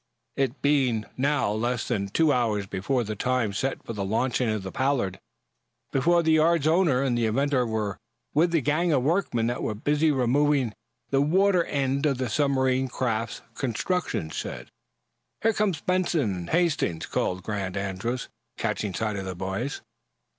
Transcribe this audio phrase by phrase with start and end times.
[0.35, 4.63] It being, now, less than two hours before the time set for the launching of
[4.63, 5.19] the "Pollard,"
[5.91, 7.99] both the yard's owner and the inventor were
[8.33, 10.73] with the gang of workmen that was busy removing
[11.11, 14.69] the water end of the submarine craft's construction shed.
[15.43, 18.27] "Here come Benson and Hastings," called Grant Andrews,
[18.57, 19.81] catching sight of the boys.